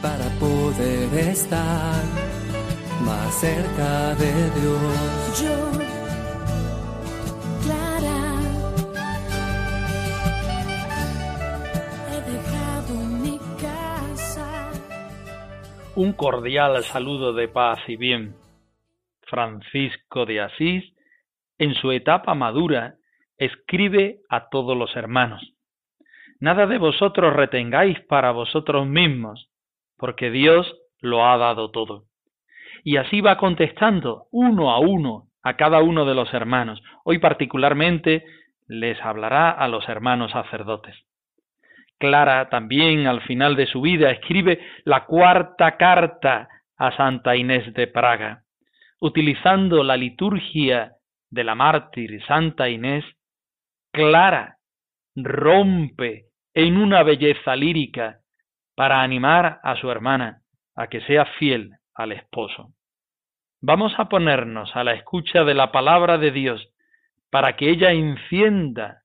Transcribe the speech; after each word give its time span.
para 0.00 0.28
poder 0.40 1.12
estar 1.28 2.02
más 3.04 3.34
cerca 3.38 4.14
de 4.14 4.32
Dios. 4.58 5.42
Yo, 5.42 5.72
Clara, 7.62 8.22
he 12.08 12.20
dejado 12.32 12.94
mi 13.22 13.38
casa. 13.60 14.70
Un 15.94 16.14
cordial 16.14 16.82
saludo 16.84 17.34
de 17.34 17.48
paz 17.48 17.78
y 17.88 17.96
bien. 17.96 18.34
Francisco 19.24 20.24
de 20.24 20.40
Asís, 20.40 20.94
en 21.58 21.74
su 21.74 21.92
etapa 21.92 22.34
madura, 22.34 22.94
escribe 23.36 24.20
a 24.30 24.48
todos 24.48 24.74
los 24.74 24.96
hermanos. 24.96 25.51
Nada 26.42 26.66
de 26.66 26.76
vosotros 26.76 27.36
retengáis 27.36 28.00
para 28.08 28.32
vosotros 28.32 28.84
mismos, 28.84 29.48
porque 29.96 30.28
Dios 30.32 30.74
lo 30.98 31.24
ha 31.24 31.38
dado 31.38 31.70
todo. 31.70 32.06
Y 32.82 32.96
así 32.96 33.20
va 33.20 33.36
contestando 33.36 34.24
uno 34.32 34.72
a 34.72 34.80
uno 34.80 35.28
a 35.44 35.54
cada 35.54 35.80
uno 35.82 36.04
de 36.04 36.16
los 36.16 36.34
hermanos. 36.34 36.82
Hoy 37.04 37.20
particularmente 37.20 38.24
les 38.66 39.00
hablará 39.02 39.52
a 39.52 39.68
los 39.68 39.88
hermanos 39.88 40.32
sacerdotes. 40.32 40.96
Clara 41.96 42.48
también 42.48 43.06
al 43.06 43.20
final 43.20 43.54
de 43.54 43.66
su 43.66 43.80
vida 43.80 44.10
escribe 44.10 44.58
la 44.84 45.04
cuarta 45.04 45.76
carta 45.76 46.48
a 46.76 46.96
Santa 46.96 47.36
Inés 47.36 47.72
de 47.72 47.86
Praga, 47.86 48.42
utilizando 48.98 49.84
la 49.84 49.96
liturgia 49.96 50.94
de 51.30 51.44
la 51.44 51.54
mártir 51.54 52.20
Santa 52.26 52.68
Inés, 52.68 53.04
Clara 53.92 54.56
rompe 55.14 56.31
en 56.54 56.76
una 56.76 57.02
belleza 57.02 57.56
lírica 57.56 58.20
para 58.74 59.02
animar 59.02 59.60
a 59.62 59.76
su 59.76 59.90
hermana 59.90 60.42
a 60.74 60.88
que 60.88 61.00
sea 61.02 61.24
fiel 61.38 61.72
al 61.94 62.12
esposo. 62.12 62.72
Vamos 63.60 63.92
a 63.98 64.08
ponernos 64.08 64.74
a 64.74 64.84
la 64.84 64.94
escucha 64.94 65.44
de 65.44 65.54
la 65.54 65.70
palabra 65.70 66.18
de 66.18 66.30
Dios 66.30 66.68
para 67.30 67.56
que 67.56 67.70
ella 67.70 67.92
encienda 67.92 69.02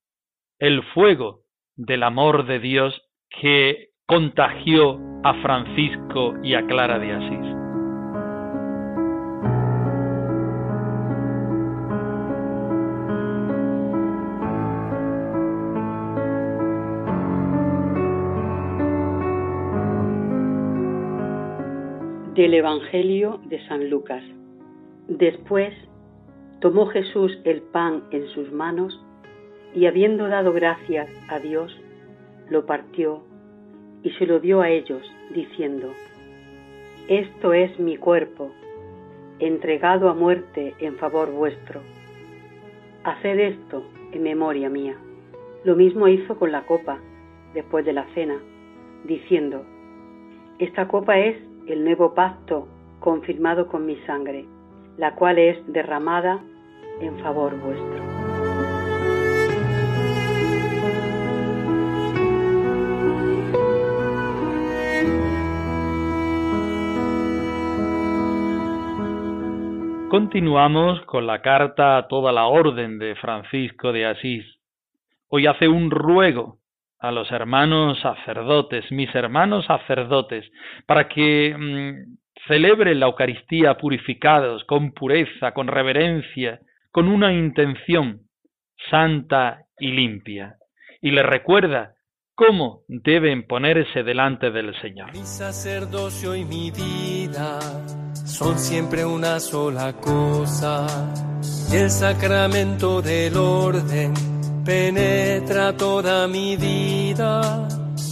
el 0.60 0.84
fuego 0.94 1.42
del 1.76 2.04
amor 2.04 2.46
de 2.46 2.60
Dios 2.60 3.00
que 3.30 3.90
contagió 4.06 5.00
a 5.24 5.34
Francisco 5.42 6.34
y 6.44 6.56
a 6.56 6.66
Clara 6.66 6.98
de 6.98 7.14
Asís. 7.14 7.57
Del 22.38 22.54
Evangelio 22.54 23.40
de 23.46 23.68
San 23.68 23.90
Lucas. 23.90 24.24
Después 25.08 25.74
tomó 26.60 26.86
Jesús 26.86 27.36
el 27.46 27.64
pan 27.64 28.04
en 28.12 28.28
sus 28.28 28.52
manos 28.52 29.04
y 29.74 29.88
habiendo 29.88 30.28
dado 30.28 30.54
gracias 30.54 31.10
a 31.30 31.40
Dios, 31.40 31.76
lo 32.52 32.68
partió 32.68 33.24
y 34.04 34.12
se 34.12 34.28
lo 34.28 34.40
dio 34.40 34.62
a 34.62 34.70
ellos, 34.70 35.02
diciendo, 35.34 35.92
Esto 37.08 37.54
es 37.54 37.80
mi 37.80 37.98
cuerpo, 37.98 38.52
entregado 39.40 40.08
a 40.08 40.14
muerte 40.14 40.76
en 40.78 40.96
favor 40.98 41.32
vuestro. 41.32 41.82
Haced 43.04 43.40
esto 43.40 43.84
en 44.12 44.22
memoria 44.22 44.70
mía. 44.70 44.96
Lo 45.64 45.76
mismo 45.76 46.08
hizo 46.08 46.38
con 46.38 46.52
la 46.52 46.68
copa, 46.68 47.00
después 47.56 47.84
de 47.84 47.94
la 47.94 48.06
cena, 48.14 48.38
diciendo, 49.06 49.66
Esta 50.60 50.88
copa 50.88 51.18
es 51.18 51.47
el 51.68 51.84
nuevo 51.84 52.14
pacto 52.14 52.68
confirmado 53.00 53.68
con 53.68 53.86
mi 53.86 53.98
sangre, 54.06 54.46
la 54.98 55.16
cual 55.16 55.38
es 55.38 55.58
derramada 55.72 56.40
en 57.02 57.20
favor 57.20 57.56
vuestro. 57.60 58.08
Continuamos 70.10 71.02
con 71.02 71.28
la 71.28 71.42
carta 71.42 71.98
a 71.98 72.08
toda 72.08 72.32
la 72.32 72.48
orden 72.48 72.98
de 72.98 73.16
Francisco 73.16 73.92
de 73.92 74.06
Asís. 74.06 74.46
Hoy 75.28 75.48
hace 75.48 75.68
un 75.68 75.92
ruego 75.92 76.60
a 77.00 77.12
los 77.12 77.32
hermanos 77.32 78.00
sacerdotes, 78.02 78.92
mis 78.92 79.14
hermanos 79.14 79.66
sacerdotes, 79.66 80.46
para 80.86 81.08
que 81.08 81.56
mm, 81.58 82.18
celebren 82.48 83.00
la 83.00 83.08
Eucaristía 83.08 83.78
purificados, 83.78 84.64
con 84.66 84.92
pureza, 84.92 85.52
con 85.54 85.68
reverencia, 85.68 86.60
con 86.92 87.08
una 87.08 87.34
intención 87.34 88.22
santa 88.90 89.64
y 89.80 89.92
limpia. 89.92 90.56
Y 91.02 91.12
les 91.12 91.26
recuerda 91.26 91.94
cómo 92.34 92.82
deben 92.88 93.46
ponerse 93.48 94.04
delante 94.04 94.52
del 94.52 94.80
Señor. 94.82 95.12
Mi 95.14 95.26
sacerdocio 95.26 96.36
y 96.36 96.46
mi 96.46 96.72
vida 96.72 97.60
son 98.14 98.58
siempre 98.58 99.06
una 99.06 99.40
sola 99.40 99.94
cosa. 99.94 100.86
El 101.72 101.90
sacramento 101.90 103.02
del 103.02 103.36
orden 103.38 104.37
penetra 104.68 105.72
toda 105.78 106.28
mi 106.28 106.58
vida. 106.58 107.68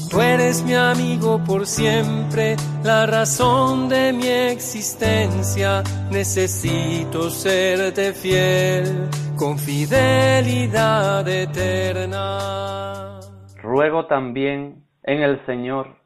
Tú 0.09 0.21
eres 0.21 0.63
mi 0.63 0.73
amigo 0.73 1.41
por 1.45 1.65
siempre, 1.65 2.55
la 2.81 3.05
razón 3.05 3.89
de 3.89 4.13
mi 4.13 4.27
existencia. 4.27 5.83
Necesito 6.09 7.29
serte 7.29 8.13
fiel, 8.13 9.09
con 9.37 9.57
fidelidad 9.57 11.27
eterna. 11.27 13.19
Ruego 13.61 14.05
también 14.05 14.85
en 15.03 15.23
el 15.23 15.45
Señor 15.45 15.97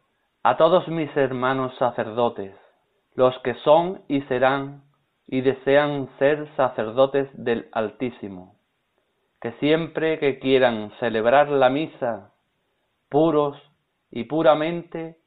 a 0.41 0.57
todos 0.57 0.87
mis 0.87 1.15
hermanos 1.15 1.71
sacerdotes, 1.77 2.55
los 3.13 3.37
que 3.43 3.53
son 3.63 4.01
y 4.07 4.21
serán 4.23 4.81
y 5.27 5.41
desean 5.41 6.09
ser 6.17 6.49
sacerdotes 6.55 7.29
del 7.33 7.69
Altísimo, 7.71 8.58
que 9.41 9.53
siempre 9.53 10.19
que 10.19 10.39
quieran 10.39 10.91
celebrar 10.99 11.49
la 11.49 11.69
misa, 11.69 12.33
puros 13.09 13.57
y 14.11 14.25
puramente, 14.25 15.17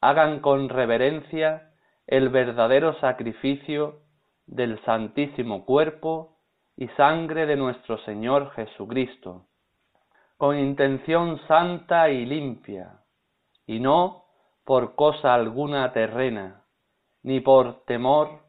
hagan 0.00 0.40
con 0.40 0.68
reverencia 0.68 1.72
el 2.06 2.28
verdadero 2.28 2.98
sacrificio 3.00 4.00
del 4.46 4.82
Santísimo 4.84 5.64
Cuerpo 5.64 6.38
y 6.76 6.88
sangre 6.88 7.46
de 7.46 7.56
nuestro 7.56 7.98
Señor 7.98 8.52
Jesucristo 8.52 9.46
con 10.36 10.58
intención 10.58 11.40
santa 11.48 12.10
y 12.10 12.26
limpia, 12.26 13.00
y 13.66 13.80
no 13.80 14.24
por 14.64 14.94
cosa 14.94 15.34
alguna 15.34 15.92
terrena, 15.92 16.64
ni 17.22 17.40
por 17.40 17.84
temor 17.84 18.42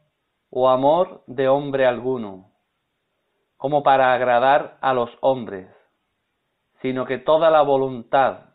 o 0.50 0.68
amor 0.68 1.22
de 1.26 1.48
hombre 1.48 1.86
alguno, 1.86 2.47
como 3.58 3.82
para 3.82 4.14
agradar 4.14 4.78
a 4.80 4.94
los 4.94 5.10
hombres, 5.20 5.68
sino 6.80 7.04
que 7.04 7.18
toda 7.18 7.50
la 7.50 7.62
voluntad, 7.62 8.54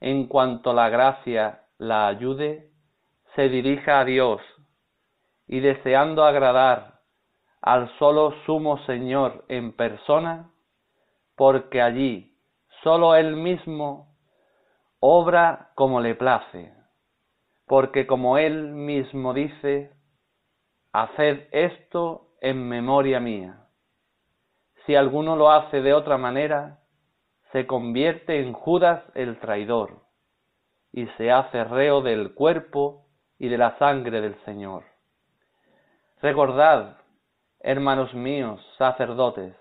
en 0.00 0.26
cuanto 0.28 0.72
la 0.72 0.88
gracia 0.88 1.64
la 1.76 2.06
ayude, 2.06 2.70
se 3.34 3.48
dirija 3.48 4.00
a 4.00 4.04
Dios, 4.04 4.40
y 5.46 5.60
deseando 5.60 6.24
agradar 6.24 7.00
al 7.60 7.90
solo 7.98 8.32
sumo 8.46 8.78
Señor 8.86 9.44
en 9.48 9.72
persona, 9.72 10.50
porque 11.36 11.82
allí 11.82 12.38
sólo 12.82 13.16
Él 13.16 13.36
mismo 13.36 14.16
obra 15.00 15.72
como 15.74 16.00
le 16.00 16.14
place, 16.14 16.72
porque 17.66 18.06
como 18.06 18.38
Él 18.38 18.70
mismo 18.70 19.34
dice, 19.34 19.92
haced 20.92 21.48
esto 21.50 22.28
en 22.40 22.68
memoria 22.68 23.18
mía. 23.18 23.61
Si 24.86 24.94
alguno 24.94 25.36
lo 25.36 25.50
hace 25.50 25.80
de 25.80 25.94
otra 25.94 26.18
manera, 26.18 26.80
se 27.52 27.66
convierte 27.66 28.40
en 28.40 28.52
Judas 28.52 29.02
el 29.14 29.38
traidor 29.38 30.02
y 30.92 31.06
se 31.18 31.30
hace 31.30 31.64
reo 31.64 32.00
del 32.00 32.34
cuerpo 32.34 33.06
y 33.38 33.48
de 33.48 33.58
la 33.58 33.78
sangre 33.78 34.20
del 34.20 34.34
Señor. 34.44 34.84
Recordad, 36.20 36.98
hermanos 37.60 38.12
míos, 38.14 38.60
sacerdotes, 38.78 39.54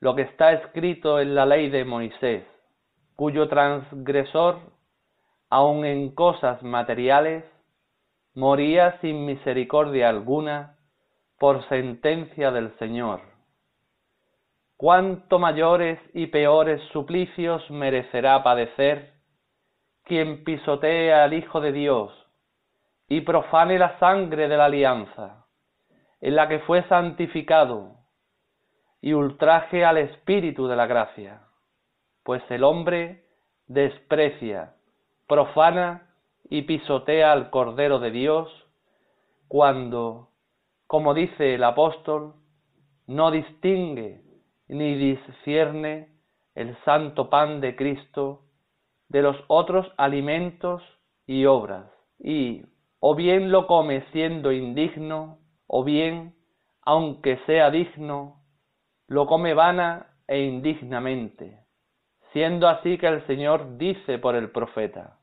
lo 0.00 0.14
que 0.14 0.22
está 0.22 0.52
escrito 0.52 1.20
en 1.20 1.34
la 1.34 1.46
ley 1.46 1.70
de 1.70 1.84
Moisés, 1.84 2.44
cuyo 3.16 3.48
transgresor, 3.48 4.58
aun 5.50 5.84
en 5.84 6.14
cosas 6.14 6.62
materiales, 6.62 7.44
moría 8.34 8.98
sin 9.00 9.24
misericordia 9.24 10.08
alguna 10.08 10.76
por 11.38 11.66
sentencia 11.68 12.50
del 12.50 12.76
Señor. 12.78 13.33
Cuánto 14.84 15.38
mayores 15.38 15.98
y 16.12 16.26
peores 16.26 16.78
suplicios 16.92 17.70
merecerá 17.70 18.42
padecer 18.42 19.14
quien 20.02 20.44
pisotee 20.44 21.10
al 21.10 21.32
Hijo 21.32 21.62
de 21.62 21.72
Dios 21.72 22.12
y 23.08 23.22
profane 23.22 23.78
la 23.78 23.98
sangre 23.98 24.46
de 24.46 24.58
la 24.58 24.66
alianza, 24.66 25.46
en 26.20 26.36
la 26.36 26.48
que 26.48 26.58
fue 26.58 26.86
santificado, 26.86 27.96
y 29.00 29.14
ultraje 29.14 29.86
al 29.86 29.96
Espíritu 29.96 30.66
de 30.66 30.76
la 30.76 30.84
gracia, 30.84 31.40
pues 32.22 32.42
el 32.50 32.62
hombre 32.62 33.24
desprecia, 33.66 34.74
profana 35.26 36.10
y 36.50 36.60
pisotea 36.60 37.32
al 37.32 37.48
Cordero 37.48 38.00
de 38.00 38.10
Dios 38.10 38.50
cuando, 39.48 40.28
como 40.86 41.14
dice 41.14 41.54
el 41.54 41.64
apóstol, 41.64 42.34
no 43.06 43.30
distingue 43.30 44.23
ni 44.68 44.94
discierne 44.94 46.08
el 46.54 46.76
santo 46.84 47.30
pan 47.30 47.60
de 47.60 47.76
Cristo 47.76 48.42
de 49.08 49.22
los 49.22 49.36
otros 49.48 49.86
alimentos 49.96 50.82
y 51.26 51.46
obras, 51.46 51.90
y 52.18 52.62
o 53.00 53.14
bien 53.14 53.50
lo 53.50 53.66
come 53.66 54.04
siendo 54.12 54.52
indigno, 54.52 55.38
o 55.66 55.84
bien, 55.84 56.34
aunque 56.82 57.38
sea 57.46 57.70
digno, 57.70 58.42
lo 59.08 59.26
come 59.26 59.54
vana 59.54 60.06
e 60.26 60.40
indignamente, 60.40 61.60
siendo 62.32 62.68
así 62.68 62.96
que 62.98 63.06
el 63.06 63.26
Señor 63.26 63.76
dice 63.76 64.18
por 64.18 64.36
el 64.36 64.50
profeta, 64.50 65.18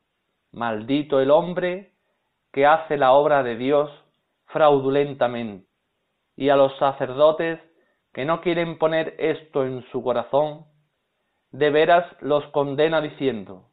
maldito 0.52 1.20
el 1.20 1.32
hombre 1.32 1.94
que 2.52 2.66
hace 2.66 2.98
la 2.98 3.14
obra 3.14 3.44
de 3.44 3.56
Dios 3.56 3.90
fraudulentamente, 4.46 5.68
y 6.36 6.50
a 6.50 6.56
los 6.56 6.78
sacerdotes 6.78 7.60
que 8.14 8.26
no 8.26 8.42
quieren 8.42 8.78
poner 8.78 9.16
esto 9.20 9.66
en 9.66 9.84
su 9.92 10.04
corazón, 10.04 10.66
de 11.52 11.70
veras 11.70 12.06
los 12.22 12.46
condena 12.52 13.02
diciendo, 13.02 13.70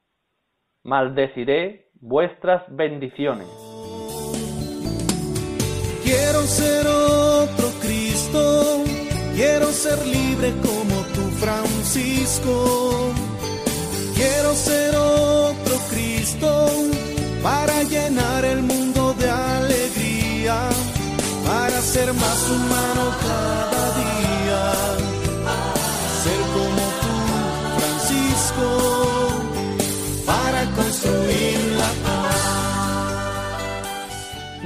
maldeciré 0.82 1.90
vuestras 2.00 2.62
bendiciones. 2.68 3.48
Quiero 6.02 6.40
ser 6.42 6.86
otro 6.86 7.68
Cristo, 7.80 8.84
quiero 9.34 9.66
ser 9.66 9.98
libre 10.06 10.52
como 10.62 11.02
tú, 11.14 11.22
Francisco. 11.38 13.12
Quiero 14.14 14.52
ser 14.54 14.96
otro 14.96 15.76
Cristo 15.90 16.66
para 17.42 17.82
llenar 17.84 18.44
el 18.44 18.62
mundo 18.62 18.77
ser 21.98 22.14
más 22.14 22.40
humano 22.50 23.04
cada 23.26 23.84
día, 23.98 24.62
ser 26.22 26.40
como 26.54 26.82
tú, 27.02 27.14
Francisco, 27.78 28.68
para 30.24 30.60
construir 30.78 31.58
la 31.82 31.90
paz. 32.04 32.38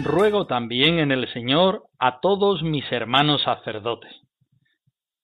Ruego 0.04 0.46
también 0.46 0.98
en 0.98 1.10
el 1.10 1.26
Señor 1.32 1.86
a 1.98 2.20
todos 2.20 2.62
mis 2.62 2.84
hermanos 2.92 3.40
sacerdotes. 3.42 4.12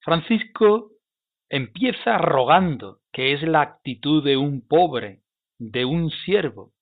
Francisco 0.00 0.92
empieza 1.50 2.16
rogando, 2.16 3.00
que 3.12 3.34
es 3.34 3.42
la 3.42 3.60
actitud 3.60 4.24
de 4.24 4.38
un 4.38 4.66
pobre, 4.66 5.20
de 5.58 5.84
un 5.84 6.10
siervo, 6.24 6.72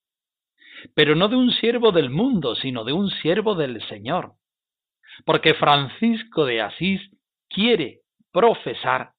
pero 0.95 1.17
no 1.17 1.27
de 1.27 1.35
un 1.35 1.51
siervo 1.51 1.91
del 1.91 2.11
mundo, 2.11 2.55
sino 2.55 2.85
de 2.85 2.93
un 2.93 3.11
siervo 3.11 3.57
del 3.57 3.83
Señor. 3.89 4.37
Porque 5.25 5.55
Francisco 5.55 6.45
de 6.45 6.61
Asís 6.61 7.01
quiere 7.49 8.01
profesar 8.33 9.13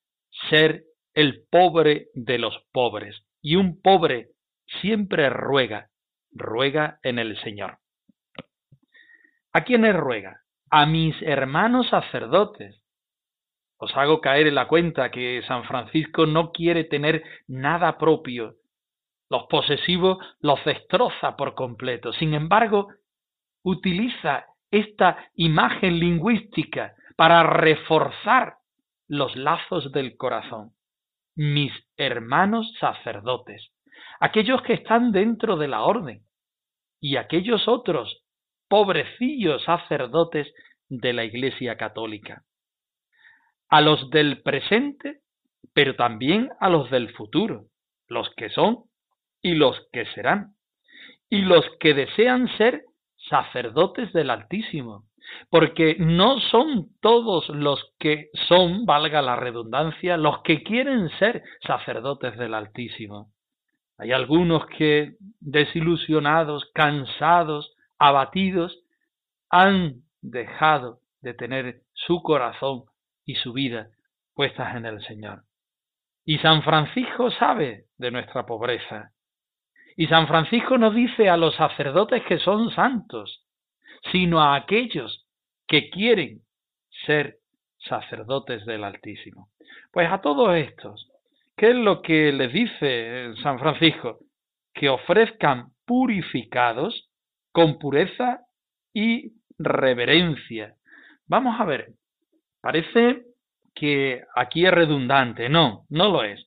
ser 0.50 0.84
el 1.14 1.44
pobre 1.50 2.10
de 2.14 2.38
los 2.38 2.56
pobres, 2.72 3.20
y 3.42 3.56
un 3.56 3.82
pobre 3.82 4.30
siempre 4.82 5.30
ruega, 5.30 5.90
ruega 6.32 7.00
en 7.02 7.18
el 7.18 7.40
Señor. 7.42 7.80
¿A 9.54 9.64
quiénes 9.64 9.96
ruega? 9.96 10.42
A 10.70 10.86
mis 10.86 11.20
hermanos 11.24 11.90
sacerdotes. 11.90 12.84
Os 13.80 13.96
hago 13.96 14.22
caer 14.22 14.48
en 14.48 14.56
la 14.56 14.68
cuenta 14.68 15.10
que 15.10 15.42
San 15.48 15.64
Francisco 15.64 16.26
no 16.26 16.52
quiere 16.52 16.84
tener 16.84 17.24
nada 17.48 17.98
propio. 17.98 18.56
Los 19.30 19.48
posesivos 19.50 20.18
los 20.40 20.64
destroza 20.66 21.36
por 21.36 21.56
completo. 21.56 22.14
Sin 22.14 22.34
embargo, 22.34 22.90
utiliza 23.64 24.46
esta 24.72 25.30
imagen 25.36 26.00
lingüística 26.00 26.94
para 27.16 27.44
reforzar 27.44 28.56
los 29.08 29.36
lazos 29.36 29.92
del 29.92 30.18
corazón. 30.18 30.72
Mis 31.36 31.72
hermanos 31.98 32.74
sacerdotes, 32.80 33.72
aquellos 34.20 34.62
que 34.64 34.74
están 34.74 35.12
dentro 35.12 35.58
de 35.58 35.68
la 35.68 35.82
orden, 35.82 36.28
y 37.00 37.18
aquellos 37.18 37.68
otros 37.68 38.24
pobrecillos 38.68 39.64
sacerdotes 39.64 40.52
de 40.90 41.14
la 41.14 41.24
Iglesia 41.24 41.78
Católica. 41.78 42.44
A 43.70 43.82
los 43.82 44.10
del 44.10 44.42
presente, 44.42 45.22
pero 45.74 45.96
también 45.96 46.50
a 46.60 46.70
los 46.70 46.90
del 46.90 47.14
futuro, 47.14 47.66
los 48.08 48.30
que 48.36 48.50
son 48.50 48.86
y 49.42 49.54
los 49.56 49.88
que 49.92 50.06
serán, 50.14 50.56
y 51.30 51.42
los 51.42 51.66
que 51.80 51.94
desean 51.94 52.48
ser 52.58 52.84
sacerdotes 53.30 54.12
del 54.14 54.30
Altísimo, 54.30 55.06
porque 55.50 55.96
no 56.00 56.40
son 56.40 56.88
todos 57.02 57.50
los 57.50 57.94
que 58.00 58.30
son, 58.48 58.86
valga 58.86 59.22
la 59.22 59.36
redundancia, 59.36 60.18
los 60.18 60.42
que 60.44 60.64
quieren 60.64 61.10
ser 61.20 61.44
sacerdotes 61.66 62.38
del 62.38 62.54
Altísimo. 62.54 63.32
Hay 63.98 64.12
algunos 64.12 64.66
que, 64.68 65.16
desilusionados, 65.40 66.70
cansados, 66.74 67.76
abatidos, 67.98 68.78
han 69.50 70.04
dejado 70.22 71.00
de 71.22 71.34
tener 71.34 71.82
su 71.94 72.22
corazón 72.22 72.84
y 73.26 73.36
su 73.36 73.54
vida 73.54 73.90
puestas 74.36 74.76
en 74.76 74.86
el 74.86 75.02
Señor. 75.04 75.44
Y 76.24 76.38
San 76.40 76.62
Francisco 76.62 77.32
sabe 77.32 77.86
de 77.98 78.12
nuestra 78.12 78.46
pobreza. 78.46 79.12
Y 80.00 80.06
San 80.08 80.28
Francisco 80.28 80.78
no 80.78 80.92
dice 80.92 81.28
a 81.28 81.38
los 81.38 81.56
sacerdotes 81.56 82.24
que 82.26 82.38
son 82.38 82.70
santos, 82.70 83.44
sino 84.12 84.40
a 84.40 84.56
aquellos 84.56 85.26
que 85.68 85.90
quieren 85.90 86.42
ser 87.08 87.40
sacerdotes 87.80 88.64
del 88.68 88.84
Altísimo. 88.84 89.50
Pues 89.92 90.10
a 90.12 90.22
todos 90.22 90.56
estos, 90.56 91.10
¿qué 91.56 91.72
es 91.72 91.76
lo 91.76 92.04
que 92.04 92.32
les 92.32 92.54
dice 92.54 93.34
San 93.42 93.58
Francisco? 93.58 94.20
Que 94.72 94.88
ofrezcan 94.88 95.72
purificados 95.84 97.10
con 97.52 97.80
pureza 97.80 98.42
y 98.94 99.34
reverencia. 99.58 100.76
Vamos 101.26 101.60
a 101.60 101.66
ver, 101.66 101.94
parece 102.62 103.24
que 103.74 104.24
aquí 104.36 104.64
es 104.64 104.72
redundante, 104.72 105.50
no, 105.50 105.86
no 105.90 106.12
lo 106.12 106.24
es. 106.24 106.47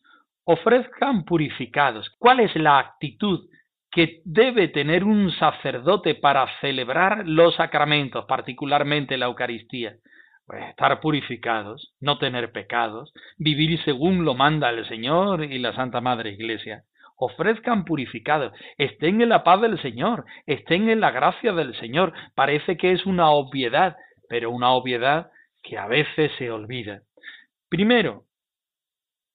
Ofrezcan 0.52 1.24
purificados. 1.24 2.10
¿Cuál 2.18 2.40
es 2.40 2.56
la 2.56 2.80
actitud 2.80 3.48
que 3.88 4.20
debe 4.24 4.66
tener 4.66 5.04
un 5.04 5.30
sacerdote 5.30 6.16
para 6.16 6.44
celebrar 6.60 7.22
los 7.24 7.54
sacramentos, 7.54 8.24
particularmente 8.24 9.16
la 9.16 9.26
Eucaristía? 9.26 9.94
Pues 10.44 10.64
estar 10.70 10.98
purificados, 10.98 11.94
no 12.00 12.18
tener 12.18 12.50
pecados, 12.50 13.12
vivir 13.38 13.80
según 13.84 14.24
lo 14.24 14.34
manda 14.34 14.70
el 14.70 14.84
Señor 14.88 15.44
y 15.44 15.60
la 15.60 15.72
Santa 15.72 16.00
Madre 16.00 16.30
Iglesia 16.32 16.82
ofrezcan 17.14 17.84
purificados, 17.84 18.52
estén 18.76 19.20
en 19.20 19.28
la 19.28 19.44
paz 19.44 19.60
del 19.60 19.80
Señor, 19.80 20.24
estén 20.46 20.88
en 20.88 20.98
la 20.98 21.12
gracia 21.12 21.52
del 21.52 21.76
Señor. 21.76 22.12
Parece 22.34 22.76
que 22.76 22.90
es 22.90 23.06
una 23.06 23.30
obviedad, 23.30 23.96
pero 24.28 24.50
una 24.50 24.70
obviedad 24.70 25.30
que 25.62 25.78
a 25.78 25.86
veces 25.86 26.32
se 26.38 26.50
olvida. 26.50 27.02
Primero, 27.68 28.24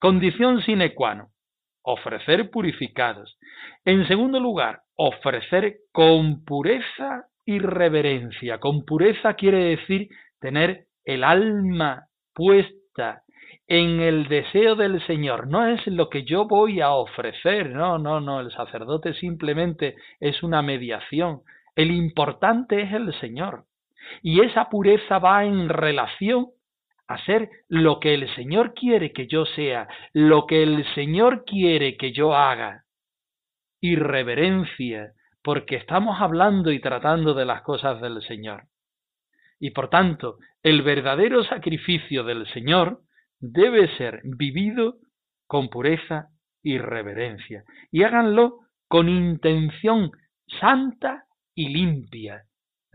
condición 0.06 0.62
sine 0.62 0.94
qua 0.94 1.18
non, 1.18 1.34
ofrecer 1.82 2.54
purificados. 2.54 3.42
En 3.86 4.06
segundo 4.06 4.38
lugar, 4.40 4.86
ofrecer 4.94 5.82
con 5.92 6.46
pureza 6.46 7.26
y 7.44 7.58
reverencia. 7.58 8.60
Con 8.60 8.86
pureza 8.86 9.34
quiere 9.34 9.74
decir 9.74 10.10
tener 10.40 10.86
el 11.06 11.24
alma 11.24 12.06
puesta 12.36 13.24
en 13.66 14.00
el 14.00 14.28
deseo 14.28 14.76
del 14.76 15.04
Señor, 15.08 15.48
no 15.48 15.66
es 15.66 15.82
lo 15.88 16.08
que 16.08 16.24
yo 16.24 16.46
voy 16.46 16.82
a 16.82 16.92
ofrecer, 16.92 17.72
no, 17.72 17.98
no, 17.98 18.22
no, 18.22 18.42
el 18.42 18.52
sacerdote 18.52 19.16
simplemente 19.16 19.96
es 20.20 20.44
una 20.44 20.62
mediación, 20.62 21.42
el 21.76 21.90
importante 21.90 22.84
es 22.84 22.94
el 22.94 23.12
Señor. 23.20 23.64
Y 24.22 24.42
esa 24.42 24.70
pureza 24.70 25.18
va 25.18 25.46
en 25.46 25.68
relación 25.68 26.50
a 27.08 27.24
ser 27.26 27.50
lo 27.68 28.00
que 28.00 28.14
el 28.14 28.34
Señor 28.36 28.74
quiere 28.74 29.12
que 29.12 29.28
yo 29.28 29.46
sea, 29.46 29.88
lo 30.14 30.46
que 30.46 30.64
el 30.64 30.86
Señor 30.96 31.46
quiere 31.46 31.98
que 31.98 32.12
yo 32.12 32.36
haga. 32.36 32.86
Irreverencia, 33.82 35.12
porque 35.44 35.76
estamos 35.76 36.20
hablando 36.20 36.72
y 36.72 36.80
tratando 36.80 37.34
de 37.34 37.46
las 37.46 37.62
cosas 37.62 38.02
del 38.02 38.22
Señor. 38.24 38.64
Y 39.60 39.72
por 39.72 39.90
tanto, 39.90 40.38
el 40.64 40.82
verdadero 40.82 41.44
sacrificio 41.44 42.24
del 42.24 42.48
Señor 42.48 43.02
debe 43.40 43.96
ser 43.98 44.22
vivido 44.24 44.98
con 45.48 45.70
pureza 45.70 46.30
y 46.64 46.80
reverencia. 46.80 47.64
Y 47.92 48.04
háganlo 48.04 48.62
con 48.88 49.08
intención 49.10 50.12
santa 50.60 51.26
y 51.54 51.70
limpia. 51.70 52.44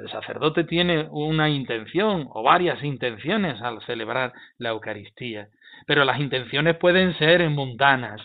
El 0.00 0.10
sacerdote 0.10 0.64
tiene 0.64 1.08
una 1.10 1.50
intención 1.50 2.26
o 2.30 2.42
varias 2.42 2.82
intenciones 2.82 3.60
al 3.60 3.82
celebrar 3.82 4.32
la 4.56 4.70
Eucaristía, 4.70 5.48
pero 5.86 6.04
las 6.04 6.18
intenciones 6.18 6.76
pueden 6.78 7.16
ser 7.18 7.48
mundanas, 7.50 8.22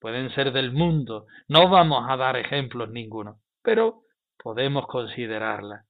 pueden 0.00 0.30
ser 0.30 0.50
del 0.52 0.72
mundo. 0.72 1.26
No 1.46 1.68
vamos 1.68 2.06
a 2.08 2.16
dar 2.16 2.38
ejemplos 2.38 2.88
ninguno, 2.90 3.36
pero 3.62 4.00
podemos 4.42 4.86
considerarla. 4.86 5.82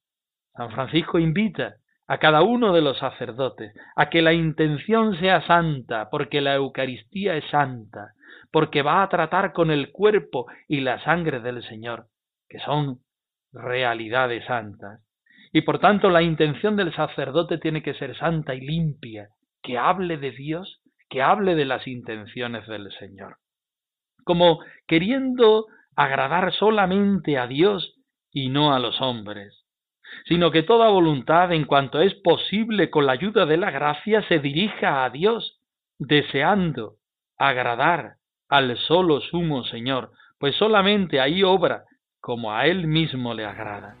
San 0.53 0.69
Francisco 0.71 1.17
invita 1.17 1.75
a 2.07 2.17
cada 2.17 2.41
uno 2.41 2.73
de 2.73 2.81
los 2.81 2.97
sacerdotes 2.97 3.73
a 3.95 4.09
que 4.09 4.21
la 4.21 4.33
intención 4.33 5.17
sea 5.17 5.47
santa, 5.47 6.09
porque 6.09 6.41
la 6.41 6.55
Eucaristía 6.55 7.37
es 7.37 7.45
santa, 7.49 8.15
porque 8.51 8.81
va 8.81 9.01
a 9.01 9.07
tratar 9.07 9.53
con 9.53 9.71
el 9.71 9.93
cuerpo 9.93 10.47
y 10.67 10.81
la 10.81 11.01
sangre 11.05 11.39
del 11.39 11.63
Señor, 11.63 12.07
que 12.49 12.59
son 12.59 12.99
realidades 13.53 14.43
santas. 14.45 14.99
Y 15.51 15.61
por 15.61 15.79
tanto 15.79 16.09
la 16.09 16.21
intención 16.21 16.75
del 16.75 16.93
sacerdote 16.93 17.57
tiene 17.57 17.83
que 17.83 17.93
ser 17.93 18.17
santa 18.17 18.55
y 18.55 18.61
limpia, 18.61 19.29
que 19.61 19.77
hable 19.77 20.17
de 20.17 20.31
Dios, 20.31 20.81
que 21.09 21.21
hable 21.21 21.55
de 21.55 21.65
las 21.65 21.87
intenciones 21.87 22.65
del 22.67 22.91
Señor. 22.93 23.37
Como 24.23 24.59
queriendo 24.87 25.65
agradar 25.95 26.53
solamente 26.53 27.37
a 27.37 27.47
Dios 27.47 27.95
y 28.31 28.49
no 28.49 28.73
a 28.73 28.79
los 28.79 29.01
hombres, 29.01 29.65
sino 30.25 30.51
que 30.51 30.63
toda 30.63 30.89
voluntad, 30.89 31.51
en 31.51 31.65
cuanto 31.65 32.01
es 32.01 32.13
posible 32.15 32.89
con 32.89 33.05
la 33.05 33.13
ayuda 33.13 33.45
de 33.45 33.57
la 33.57 33.71
gracia, 33.71 34.25
se 34.27 34.39
dirija 34.39 35.03
a 35.03 35.09
Dios, 35.09 35.59
deseando 35.99 36.95
agradar 37.37 38.15
al 38.47 38.77
solo 38.77 39.21
sumo 39.21 39.63
Señor, 39.65 40.11
pues 40.39 40.55
solamente 40.55 41.19
ahí 41.19 41.43
obra 41.43 41.83
como 42.19 42.53
a 42.53 42.67
Él 42.67 42.87
mismo 42.87 43.33
le 43.33 43.45
agrada 43.45 44.00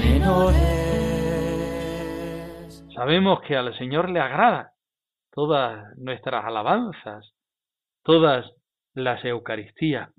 menores. 0.03 0.61
Sabemos 2.93 3.41
que 3.41 3.57
al 3.57 3.75
Señor 3.77 4.09
le 4.09 4.19
agrada 4.19 4.73
todas 5.31 5.97
nuestras 5.97 6.45
alabanzas, 6.45 7.33
todas 8.03 8.51
las 8.93 9.25
Eucaristías, 9.25 10.09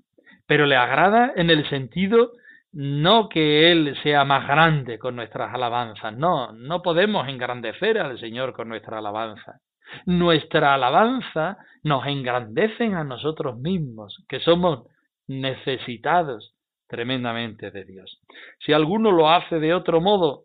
pero 0.45 0.65
le 0.65 0.75
agrada 0.75 1.31
en 1.35 1.49
el 1.49 1.69
sentido 1.69 2.33
no 2.73 3.29
que 3.29 3.71
Él 3.71 3.95
sea 4.03 4.25
más 4.25 4.45
grande 4.45 4.99
con 4.99 5.15
nuestras 5.15 5.53
alabanzas, 5.53 6.13
no, 6.17 6.51
no 6.51 6.81
podemos 6.81 7.29
engrandecer 7.29 7.97
al 7.97 8.19
Señor 8.19 8.51
con 8.51 8.67
nuestra 8.67 8.97
alabanza. 8.97 9.61
Nuestra 10.05 10.73
alabanza 10.73 11.57
nos 11.83 12.05
engrandecen 12.07 12.95
a 12.95 13.03
nosotros 13.03 13.57
mismos, 13.57 14.23
que 14.27 14.39
somos 14.39 14.87
necesitados 15.27 16.55
tremendamente 16.87 17.71
de 17.71 17.83
Dios. 17.85 18.21
Si 18.59 18.73
alguno 18.73 19.11
lo 19.11 19.29
hace 19.29 19.59
de 19.59 19.73
otro 19.73 20.01
modo, 20.01 20.43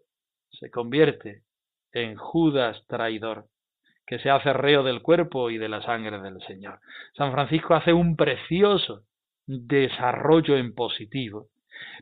se 0.51 0.71
convierte 0.71 1.43
en 1.93 2.17
Judas 2.17 2.85
traidor, 2.87 3.47
que 4.07 4.19
se 4.19 4.31
hace 4.31 4.53
reo 4.53 4.83
del 4.83 5.03
cuerpo 5.03 5.51
y 5.51 5.59
de 5.59 5.69
la 5.69 5.83
sangre 5.83 6.21
del 6.21 6.41
Señor. 6.43 6.81
San 7.15 7.33
Francisco 7.33 7.75
hace 7.75 7.93
un 7.93 8.17
precioso 8.17 9.03
desarrollo 9.47 10.57
en 10.57 10.75
positivo 10.75 11.49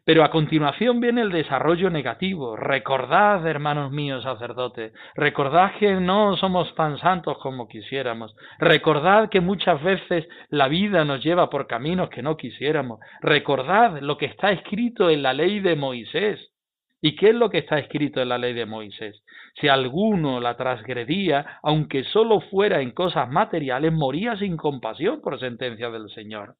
pero 0.05 0.25
a 0.25 0.31
continuación 0.31 1.01
viene 1.01 1.21
el 1.21 1.31
desarrollo 1.31 1.91
negativo. 1.91 2.57
Recordad, 2.57 3.47
hermanos 3.47 3.93
míos 3.93 4.23
sacerdotes, 4.23 4.93
recordad 5.15 5.73
que 5.79 5.93
no 5.95 6.37
somos 6.37 6.75
tan 6.75 6.99
santos 6.99 7.37
como 7.39 7.69
quisiéramos. 7.69 8.35
Recordad 8.59 9.29
que 9.29 9.41
muchas 9.41 9.83
veces 9.83 10.27
la 10.49 10.69
vida 10.69 11.05
nos 11.05 11.23
lleva 11.23 11.51
por 11.51 11.67
caminos 11.67 12.09
que 12.09 12.23
no 12.23 12.37
quisiéramos. 12.37 13.01
Recordad 13.21 14.01
lo 14.01 14.17
que 14.17 14.27
está 14.27 14.51
escrito 14.51 15.11
en 15.11 15.23
la 15.23 15.35
ley 15.35 15.61
de 15.61 15.77
Moisés. 15.77 16.41
¿Y 17.01 17.15
qué 17.15 17.29
es 17.29 17.35
lo 17.35 17.49
que 17.49 17.59
está 17.59 17.79
escrito 17.79 18.21
en 18.21 18.31
la 18.31 18.39
ley 18.39 18.55
de 18.55 18.67
Moisés? 18.67 19.23
Si 19.61 19.69
alguno 19.69 20.41
la 20.41 20.57
transgredía, 20.57 21.59
aunque 21.63 22.05
solo 22.05 22.41
fuera 22.41 22.81
en 22.81 22.91
cosas 22.91 23.31
materiales, 23.31 23.93
moría 23.93 24.37
sin 24.37 24.57
compasión 24.57 25.21
por 25.21 25.39
sentencia 25.39 25.91
del 25.91 26.11
Señor. 26.11 26.57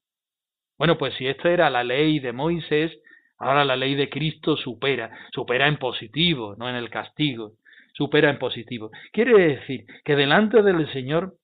Bueno, 0.77 0.97
pues 0.97 1.13
si 1.15 1.27
esto 1.27 1.49
era 1.49 1.69
la 1.69 1.83
ley 1.83 2.19
de 2.19 2.31
Moisés, 2.31 2.97
Ahora 3.39 3.63
la 3.65 3.75
ley 3.75 3.95
de 3.95 4.09
Cristo 4.09 4.57
supera, 4.57 5.09
supera 5.31 5.67
en 5.67 5.77
positivo, 5.77 6.55
no 6.57 6.69
en 6.69 6.75
el 6.75 6.89
castigo, 6.89 7.53
supera 7.93 8.29
en 8.29 8.37
positivo. 8.37 8.91
Quiere 9.11 9.55
decir 9.55 9.85
que 10.03 10.15
delante 10.15 10.61
del 10.61 10.91
Señor 10.91 11.35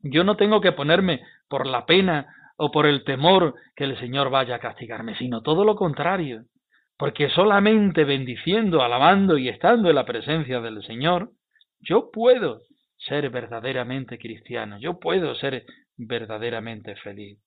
yo 0.00 0.24
no 0.24 0.36
tengo 0.36 0.60
que 0.60 0.72
ponerme 0.72 1.22
por 1.48 1.66
la 1.66 1.86
pena 1.86 2.26
o 2.56 2.70
por 2.70 2.86
el 2.86 3.04
temor 3.04 3.54
que 3.74 3.84
el 3.84 3.98
Señor 3.98 4.30
vaya 4.30 4.56
a 4.56 4.60
castigarme, 4.60 5.16
sino 5.16 5.42
todo 5.42 5.64
lo 5.64 5.76
contrario, 5.76 6.44
porque 6.96 7.28
solamente 7.30 8.04
bendiciendo, 8.04 8.82
alabando 8.82 9.36
y 9.38 9.48
estando 9.48 9.88
en 9.88 9.96
la 9.96 10.06
presencia 10.06 10.60
del 10.60 10.82
Señor, 10.84 11.30
yo 11.80 12.10
puedo 12.10 12.62
ser 12.96 13.28
verdaderamente 13.30 14.18
cristiano, 14.18 14.78
yo 14.78 14.98
puedo 14.98 15.34
ser 15.34 15.64
verdaderamente 15.96 16.94
feliz. 16.96 17.38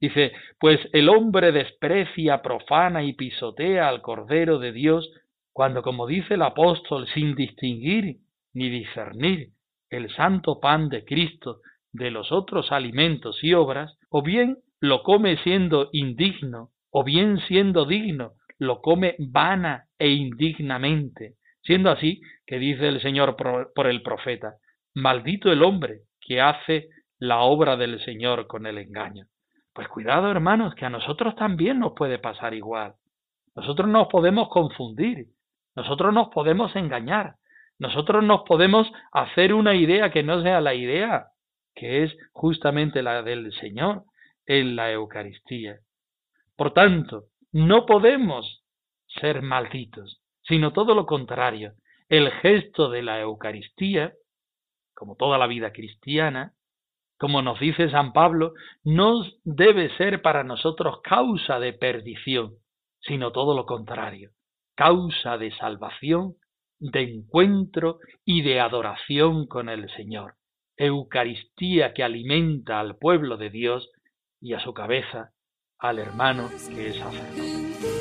Dice, 0.00 0.32
pues 0.58 0.80
el 0.92 1.10
hombre 1.10 1.52
desprecia, 1.52 2.40
profana 2.40 3.02
y 3.02 3.12
pisotea 3.12 3.88
al 3.88 4.00
Cordero 4.00 4.58
de 4.58 4.72
Dios 4.72 5.10
cuando, 5.52 5.82
como 5.82 6.06
dice 6.06 6.34
el 6.34 6.42
apóstol, 6.42 7.06
sin 7.12 7.34
distinguir 7.34 8.16
ni 8.54 8.70
discernir 8.70 9.50
el 9.90 10.10
santo 10.14 10.58
pan 10.58 10.88
de 10.88 11.04
Cristo 11.04 11.60
de 11.92 12.10
los 12.10 12.32
otros 12.32 12.72
alimentos 12.72 13.42
y 13.42 13.52
obras, 13.52 13.98
o 14.08 14.22
bien 14.22 14.58
lo 14.80 15.02
come 15.02 15.36
siendo 15.38 15.90
indigno, 15.92 16.70
o 16.90 17.04
bien 17.04 17.38
siendo 17.46 17.84
digno, 17.84 18.32
lo 18.58 18.80
come 18.80 19.16
vana 19.18 19.86
e 19.98 20.08
indignamente, 20.08 21.34
siendo 21.62 21.90
así 21.90 22.20
que 22.46 22.58
dice 22.58 22.88
el 22.88 23.02
Señor 23.02 23.36
por 23.36 23.86
el 23.86 24.02
profeta, 24.02 24.54
maldito 24.94 25.52
el 25.52 25.62
hombre 25.62 26.02
que 26.20 26.40
hace 26.40 26.88
la 27.18 27.40
obra 27.40 27.76
del 27.76 28.02
Señor 28.04 28.46
con 28.46 28.66
el 28.66 28.78
engaño. 28.78 29.26
Pues 29.72 29.88
cuidado, 29.88 30.30
hermanos, 30.30 30.74
que 30.74 30.84
a 30.84 30.90
nosotros 30.90 31.36
también 31.36 31.78
nos 31.78 31.92
puede 31.92 32.18
pasar 32.18 32.54
igual. 32.54 32.94
Nosotros 33.54 33.88
nos 33.88 34.08
podemos 34.08 34.48
confundir, 34.48 35.28
nosotros 35.76 36.12
nos 36.12 36.28
podemos 36.28 36.74
engañar, 36.76 37.36
nosotros 37.78 38.22
nos 38.24 38.42
podemos 38.42 38.90
hacer 39.12 39.54
una 39.54 39.74
idea 39.74 40.10
que 40.10 40.22
no 40.22 40.42
sea 40.42 40.60
la 40.60 40.74
idea, 40.74 41.28
que 41.74 42.04
es 42.04 42.16
justamente 42.32 43.02
la 43.02 43.22
del 43.22 43.52
Señor 43.54 44.04
en 44.46 44.76
la 44.76 44.90
Eucaristía. 44.90 45.78
Por 46.56 46.72
tanto, 46.72 47.24
no 47.52 47.86
podemos 47.86 48.64
ser 49.06 49.42
malditos, 49.42 50.20
sino 50.42 50.72
todo 50.72 50.94
lo 50.94 51.06
contrario. 51.06 51.72
El 52.08 52.30
gesto 52.30 52.90
de 52.90 53.02
la 53.02 53.20
Eucaristía, 53.20 54.12
como 54.94 55.16
toda 55.16 55.38
la 55.38 55.46
vida 55.46 55.72
cristiana, 55.72 56.52
como 57.20 57.42
nos 57.42 57.60
dice 57.60 57.90
San 57.90 58.14
Pablo, 58.14 58.54
no 58.82 59.22
debe 59.44 59.94
ser 59.98 60.22
para 60.22 60.42
nosotros 60.42 61.00
causa 61.04 61.60
de 61.60 61.74
perdición, 61.74 62.54
sino 62.98 63.30
todo 63.30 63.54
lo 63.54 63.66
contrario, 63.66 64.30
causa 64.74 65.36
de 65.36 65.54
salvación, 65.56 66.36
de 66.78 67.02
encuentro 67.02 67.98
y 68.24 68.40
de 68.40 68.58
adoración 68.58 69.46
con 69.46 69.68
el 69.68 69.90
Señor. 69.96 70.36
Eucaristía 70.78 71.92
que 71.92 72.04
alimenta 72.04 72.80
al 72.80 72.96
pueblo 72.96 73.36
de 73.36 73.50
Dios 73.50 73.90
y 74.40 74.54
a 74.54 74.60
su 74.60 74.72
cabeza, 74.72 75.32
al 75.78 75.98
hermano 75.98 76.48
que 76.74 76.88
es 76.88 76.96
sacerdote. 76.96 77.99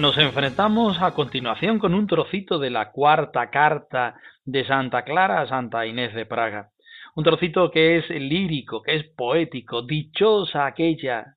Nos 0.00 0.16
enfrentamos 0.16 1.02
a 1.02 1.12
continuación 1.12 1.78
con 1.78 1.92
un 1.92 2.06
trocito 2.06 2.58
de 2.58 2.70
la 2.70 2.90
cuarta 2.90 3.50
carta 3.50 4.18
de 4.46 4.64
Santa 4.64 5.04
Clara 5.04 5.42
a 5.42 5.46
Santa 5.46 5.86
Inés 5.86 6.14
de 6.14 6.24
Praga. 6.24 6.70
Un 7.16 7.24
trocito 7.24 7.70
que 7.70 7.98
es 7.98 8.08
lírico, 8.08 8.80
que 8.80 8.96
es 8.96 9.04
poético, 9.10 9.82
dichosa 9.82 10.64
aquella 10.64 11.34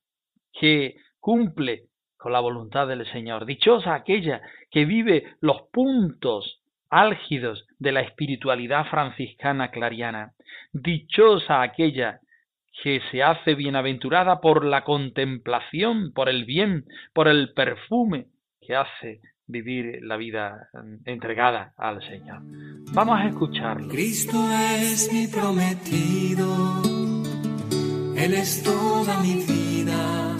que 0.50 0.96
cumple 1.20 1.88
con 2.16 2.32
la 2.32 2.40
voluntad 2.40 2.88
del 2.88 3.06
Señor, 3.12 3.44
dichosa 3.44 3.94
aquella 3.94 4.40
que 4.70 4.86
vive 4.86 5.34
los 5.42 5.64
puntos 5.70 6.62
álgidos 6.88 7.66
de 7.78 7.92
la 7.92 8.00
espiritualidad 8.00 8.86
franciscana 8.86 9.70
clariana, 9.72 10.32
dichosa 10.72 11.60
aquella 11.60 12.20
que 12.82 13.02
se 13.10 13.22
hace 13.22 13.56
bienaventurada 13.56 14.40
por 14.40 14.64
la 14.64 14.84
contemplación, 14.84 16.14
por 16.14 16.30
el 16.30 16.46
bien, 16.46 16.86
por 17.12 17.28
el 17.28 17.52
perfume 17.52 18.28
que 18.66 18.74
hace 18.76 19.20
vivir 19.46 20.00
la 20.02 20.16
vida 20.16 20.68
mm, 20.72 21.08
entregada 21.08 21.74
al 21.76 22.00
Señor. 22.00 22.40
Vamos 22.92 23.20
a 23.20 23.28
escucharlo. 23.28 23.88
Cristo 23.88 24.38
es 24.80 25.12
mi 25.12 25.26
prometido, 25.26 26.82
Él 28.16 28.34
es 28.34 28.62
toda 28.62 29.20
mi 29.20 29.34
vida. 29.34 30.36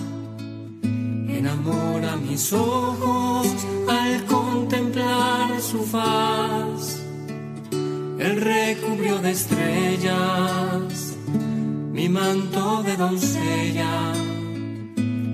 Enamora 1.29 2.17
mis 2.17 2.53
ojos 2.53 3.67
al 3.89 4.25
contemplar 4.25 5.61
su 5.61 5.83
faz. 5.83 7.01
Él 8.19 8.41
recubrió 8.41 9.19
de 9.19 9.33
estrellas 9.33 11.19
mi 11.93 12.09
manto 12.09 12.83
de 12.83 12.97
doncella 12.97 14.13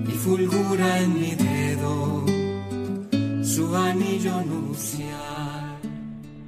y 0.07 0.11
fulgura 0.11 0.99
en 0.99 1.13
mi 1.13 1.35
dedo 1.35 2.40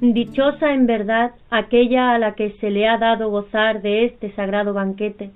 Dichosa 0.00 0.72
en 0.72 0.86
verdad 0.86 1.32
aquella 1.50 2.14
a 2.14 2.18
la 2.18 2.34
que 2.34 2.52
se 2.60 2.70
le 2.70 2.88
ha 2.88 2.96
dado 2.96 3.28
gozar 3.28 3.82
de 3.82 4.06
este 4.06 4.32
sagrado 4.32 4.72
banquete 4.72 5.30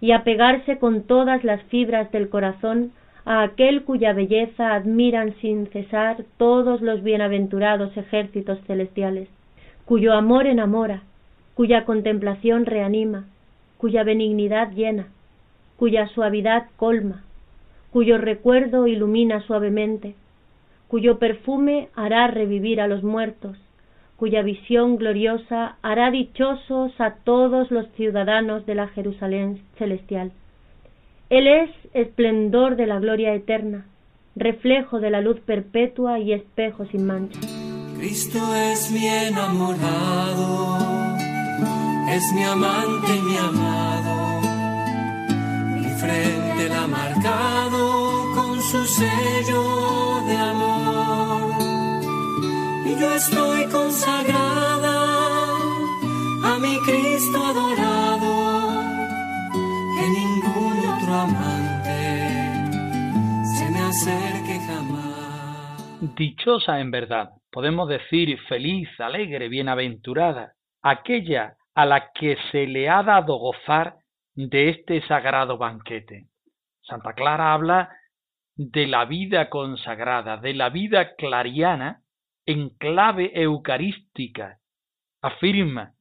y 0.00 0.12
apegarse 0.12 0.78
con 0.78 1.02
todas 1.02 1.42
las 1.42 1.60
fibras 1.64 2.12
del 2.12 2.28
corazón 2.28 2.92
a 3.24 3.42
aquel 3.42 3.82
cuya 3.82 4.12
belleza 4.12 4.74
admiran 4.74 5.34
sin 5.40 5.66
cesar 5.66 6.24
todos 6.36 6.80
los 6.82 7.02
bienaventurados 7.02 7.96
ejércitos 7.96 8.60
celestiales, 8.68 9.28
cuyo 9.86 10.14
amor 10.14 10.46
enamora, 10.46 11.02
cuya 11.54 11.84
contemplación 11.84 12.64
reanima, 12.64 13.24
cuya 13.76 14.04
benignidad 14.04 14.70
llena, 14.70 15.08
cuya 15.76 16.06
suavidad 16.08 16.66
colma, 16.76 17.24
cuyo 17.90 18.18
recuerdo 18.18 18.86
ilumina 18.86 19.40
suavemente, 19.40 20.14
cuyo 20.88 21.18
perfume 21.18 21.90
hará 21.94 22.26
revivir 22.26 22.80
a 22.80 22.88
los 22.88 23.02
muertos, 23.02 23.56
cuya 24.16 24.42
visión 24.42 24.96
gloriosa 24.96 25.76
hará 25.82 26.10
dichosos 26.10 26.92
a 26.98 27.16
todos 27.24 27.70
los 27.70 27.86
ciudadanos 27.92 28.66
de 28.66 28.74
la 28.74 28.88
Jerusalén 28.88 29.62
celestial. 29.76 30.32
Él 31.30 31.46
es 31.46 31.70
esplendor 31.92 32.76
de 32.76 32.86
la 32.86 32.98
gloria 32.98 33.34
eterna, 33.34 33.86
reflejo 34.34 34.98
de 34.98 35.10
la 35.10 35.20
luz 35.20 35.38
perpetua 35.40 36.18
y 36.18 36.32
espejo 36.32 36.86
sin 36.86 37.06
mancha. 37.06 37.38
Cristo 37.98 38.38
es 38.54 38.90
mi 38.90 39.06
enamorado, 39.06 40.78
es 42.10 42.32
mi 42.32 42.42
amante 42.44 43.14
y 43.14 43.22
mi 43.22 43.36
amado. 43.36 44.40
Mi 45.76 45.84
frente 46.00 46.68
la 46.68 46.84
ha 46.84 46.86
marcado 46.86 48.34
con 48.34 48.60
su 48.62 48.84
sello 48.86 50.07
de 50.28 50.36
amor. 50.36 51.50
Y 52.86 53.00
yo 53.00 53.08
estoy 53.14 53.64
consagrada 53.70 54.96
a 56.44 56.58
mi 56.60 56.78
Cristo 56.86 57.38
adorado, 57.50 58.32
que 59.96 60.04
ningún 60.18 60.78
otro 60.94 61.12
amante 61.26 62.00
se 63.56 63.70
me 63.70 63.80
acerque 63.80 64.60
jamás. 64.66 66.14
Dichosa 66.16 66.80
en 66.80 66.90
verdad, 66.90 67.30
podemos 67.50 67.88
decir 67.88 68.38
feliz, 68.48 68.88
alegre, 69.00 69.48
bienaventurada, 69.48 70.52
aquella 70.82 71.56
a 71.74 71.86
la 71.86 72.10
que 72.12 72.36
se 72.50 72.66
le 72.66 72.88
ha 72.88 73.02
dado 73.02 73.36
gozar 73.36 73.96
de 74.34 74.70
este 74.70 75.06
sagrado 75.06 75.58
banquete. 75.58 76.26
Santa 76.82 77.12
Clara 77.12 77.52
habla 77.52 77.90
de 78.58 78.88
la 78.88 79.04
vida 79.04 79.48
consagrada, 79.48 80.36
de 80.36 80.52
la 80.52 80.68
vida 80.68 81.14
clariana 81.14 82.02
en 82.44 82.70
clave 82.70 83.30
eucarística. 83.40 84.58
Afirma 85.22 85.94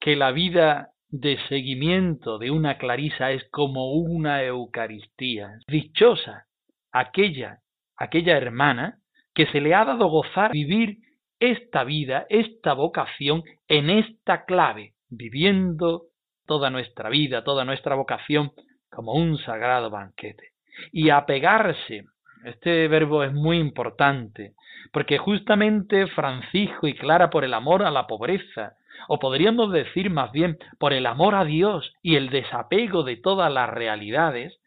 que 0.00 0.14
la 0.14 0.30
vida 0.30 0.90
de 1.08 1.38
seguimiento 1.48 2.38
de 2.38 2.50
una 2.50 2.76
clarisa 2.76 3.32
es 3.32 3.48
como 3.50 3.92
una 3.92 4.42
Eucaristía. 4.42 5.60
Dichosa 5.66 6.46
aquella, 6.92 7.60
aquella 7.96 8.36
hermana 8.36 8.98
que 9.34 9.46
se 9.46 9.60
le 9.60 9.74
ha 9.74 9.84
dado 9.84 10.08
gozar 10.08 10.52
vivir 10.52 10.98
esta 11.40 11.84
vida, 11.84 12.26
esta 12.28 12.74
vocación 12.74 13.44
en 13.66 13.88
esta 13.88 14.44
clave, 14.44 14.94
viviendo 15.08 16.08
toda 16.46 16.68
nuestra 16.68 17.08
vida, 17.08 17.44
toda 17.44 17.64
nuestra 17.64 17.94
vocación 17.94 18.52
como 18.90 19.14
un 19.14 19.38
sagrado 19.38 19.88
banquete. 19.88 20.53
Y 20.92 21.10
apegarse, 21.10 22.04
este 22.44 22.88
verbo 22.88 23.24
es 23.24 23.32
muy 23.32 23.58
importante, 23.58 24.54
porque 24.92 25.18
justamente 25.18 26.06
Francisco 26.08 26.86
y 26.86 26.94
Clara 26.94 27.30
por 27.30 27.44
el 27.44 27.54
amor 27.54 27.82
a 27.82 27.90
la 27.90 28.06
pobreza, 28.06 28.74
o 29.08 29.18
podríamos 29.18 29.72
decir 29.72 30.10
más 30.10 30.30
bien 30.32 30.58
por 30.78 30.92
el 30.92 31.06
amor 31.06 31.34
a 31.34 31.44
Dios 31.44 31.92
y 32.02 32.16
el 32.16 32.30
desapego 32.30 33.02
de 33.02 33.16
todas 33.16 33.52
las 33.52 33.68
realidades, 33.70 34.58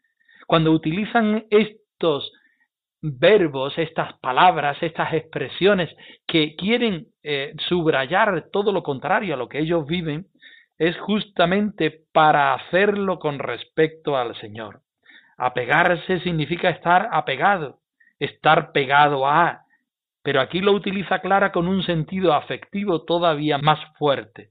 cuando 0.46 0.72
utilizan 0.72 1.46
estos 1.50 2.32
verbos, 3.00 3.76
estas 3.78 4.18
palabras, 4.18 4.76
estas 4.82 5.12
expresiones 5.14 5.90
que 6.26 6.56
quieren 6.56 7.06
eh, 7.22 7.54
subrayar 7.68 8.48
todo 8.52 8.72
lo 8.72 8.82
contrario 8.82 9.34
a 9.34 9.36
lo 9.36 9.48
que 9.48 9.60
ellos 9.60 9.86
viven, 9.86 10.26
es 10.78 10.96
justamente 10.98 12.02
para 12.12 12.54
hacerlo 12.54 13.18
con 13.18 13.38
respecto 13.38 14.16
al 14.16 14.36
Señor. 14.40 14.80
Apegarse 15.38 16.18
significa 16.20 16.68
estar 16.68 17.08
apegado, 17.12 17.78
estar 18.18 18.72
pegado 18.72 19.26
a, 19.26 19.62
pero 20.22 20.40
aquí 20.40 20.60
lo 20.60 20.72
utiliza 20.72 21.20
Clara 21.20 21.52
con 21.52 21.68
un 21.68 21.84
sentido 21.84 22.34
afectivo 22.34 23.04
todavía 23.04 23.56
más 23.56 23.78
fuerte. 23.96 24.50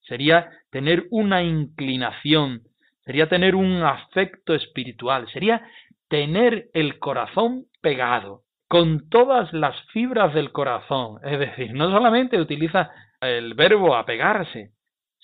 Sería 0.00 0.50
tener 0.70 1.04
una 1.10 1.42
inclinación, 1.42 2.62
sería 3.04 3.28
tener 3.28 3.54
un 3.54 3.82
afecto 3.82 4.54
espiritual, 4.54 5.28
sería 5.30 5.62
tener 6.08 6.68
el 6.72 6.98
corazón 6.98 7.66
pegado, 7.82 8.44
con 8.66 9.08
todas 9.10 9.52
las 9.52 9.76
fibras 9.92 10.32
del 10.32 10.52
corazón. 10.52 11.18
Es 11.22 11.38
decir, 11.38 11.74
no 11.74 11.90
solamente 11.90 12.40
utiliza 12.40 12.90
el 13.20 13.54
verbo 13.54 13.94
apegarse, 13.94 14.70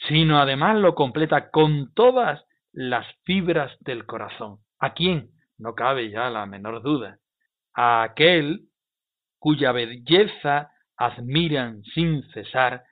sino 0.08 0.38
además 0.38 0.76
lo 0.76 0.94
completa 0.94 1.50
con 1.50 1.92
todas 1.94 2.44
las 2.72 3.06
fibras 3.24 3.72
del 3.80 4.06
corazón. 4.06 4.58
¿A 4.80 4.94
quién? 4.94 5.30
No 5.58 5.74
cabe 5.74 6.10
ya 6.10 6.30
la 6.30 6.46
menor 6.46 6.82
duda. 6.82 7.18
A 7.74 8.02
aquel 8.02 8.62
cuya 9.38 9.72
belleza 9.72 10.70
admiran 10.96 11.82
sin 11.94 12.22
cesar 12.30 12.82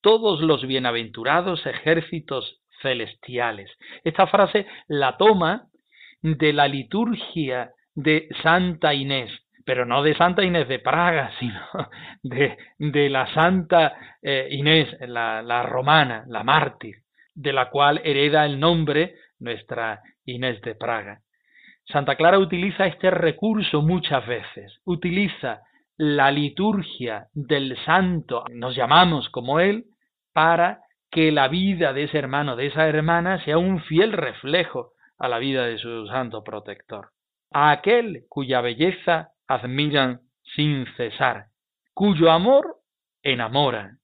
todos 0.00 0.40
los 0.40 0.66
bienaventurados 0.66 1.64
ejércitos 1.66 2.60
celestiales. 2.82 3.70
Esta 4.04 4.26
frase 4.26 4.66
la 4.88 5.16
toma 5.16 5.66
de 6.20 6.52
la 6.52 6.68
liturgia 6.68 7.70
de 7.94 8.28
Santa 8.42 8.92
Inés, 8.92 9.30
pero 9.64 9.84
no 9.84 10.02
de 10.02 10.14
Santa 10.16 10.44
Inés 10.44 10.68
de 10.68 10.80
Praga, 10.80 11.32
sino 11.40 11.60
de, 12.22 12.56
de 12.78 13.08
la 13.08 13.32
Santa 13.34 14.16
eh, 14.20 14.48
Inés, 14.50 14.88
la, 15.00 15.42
la 15.42 15.62
romana, 15.62 16.24
la 16.28 16.42
mártir, 16.42 16.96
de 17.34 17.52
la 17.52 17.70
cual 17.70 18.00
hereda 18.04 18.44
el 18.44 18.58
nombre 18.58 19.14
nuestra 19.38 20.00
Inés 20.24 20.60
de 20.62 20.74
Praga. 20.74 21.20
Santa 21.88 22.16
Clara 22.16 22.38
utiliza 22.38 22.86
este 22.86 23.10
recurso 23.10 23.80
muchas 23.82 24.26
veces, 24.26 24.80
utiliza 24.84 25.62
la 25.96 26.30
liturgia 26.30 27.28
del 27.32 27.76
santo, 27.84 28.44
nos 28.50 28.74
llamamos 28.74 29.30
como 29.30 29.60
él, 29.60 29.84
para 30.32 30.80
que 31.10 31.30
la 31.32 31.48
vida 31.48 31.92
de 31.92 32.04
ese 32.04 32.18
hermano, 32.18 32.56
de 32.56 32.66
esa 32.66 32.86
hermana, 32.88 33.42
sea 33.44 33.56
un 33.56 33.80
fiel 33.82 34.12
reflejo 34.12 34.92
a 35.18 35.28
la 35.28 35.38
vida 35.38 35.64
de 35.64 35.78
su 35.78 36.06
santo 36.08 36.42
protector. 36.42 37.10
A 37.52 37.70
aquel 37.70 38.24
cuya 38.28 38.60
belleza 38.60 39.30
admiran 39.46 40.20
sin 40.54 40.86
cesar, 40.96 41.46
cuyo 41.94 42.30
amor 42.30 42.76
enamora, 43.22 43.96